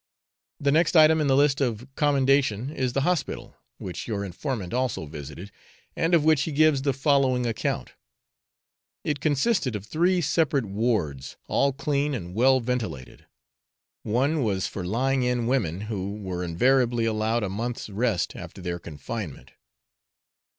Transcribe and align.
The 0.59 0.71
next 0.71 0.97
item 0.97 1.21
in 1.21 1.27
the 1.27 1.35
list 1.35 1.61
of 1.61 1.87
commendation 1.93 2.71
is 2.71 2.93
the 2.93 3.01
hospital, 3.01 3.55
which 3.77 4.07
your 4.07 4.25
informant 4.25 4.73
also 4.73 5.05
visited, 5.05 5.51
and 5.95 6.15
of 6.15 6.25
which 6.25 6.41
he 6.41 6.51
gives 6.51 6.81
the 6.81 6.91
following 6.91 7.45
account 7.45 7.93
'It 9.03 9.19
consisted 9.19 9.75
of 9.75 9.85
three 9.85 10.19
separate 10.19 10.65
wards, 10.65 11.37
all 11.47 11.71
clean 11.71 12.15
and 12.15 12.33
well 12.33 12.59
ventilated: 12.59 13.27
one 14.01 14.41
was 14.41 14.65
for 14.65 14.83
lying 14.83 15.21
in 15.21 15.45
women, 15.45 15.81
who 15.81 16.15
were 16.15 16.43
invariably 16.43 17.05
allowed 17.05 17.43
a 17.43 17.49
month's 17.49 17.87
rest 17.87 18.35
after 18.35 18.59
their 18.59 18.79
confinement.' 18.79 19.51